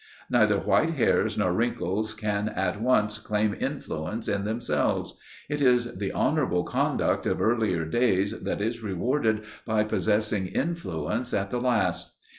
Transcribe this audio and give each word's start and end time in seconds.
Neither 0.31 0.57
white 0.57 0.95
hairs 0.95 1.37
nor 1.37 1.53
wrinkles 1.53 2.15
can 2.15 2.49
at 2.49 2.81
once 2.81 3.19
claim 3.19 3.55
influence 3.59 4.27
in 4.27 4.45
themselves: 4.45 5.13
it 5.47 5.61
is 5.61 5.93
the 5.93 6.11
honourable 6.11 6.63
conduct 6.63 7.27
of 7.27 7.39
earlier 7.39 7.85
days 7.85 8.31
that 8.31 8.61
is 8.63 8.81
rewarded 8.81 9.43
by 9.63 9.83
possessing 9.83 10.47
influence 10.47 11.35
at 11.35 11.51
the 11.51 11.61
last. 11.61 12.17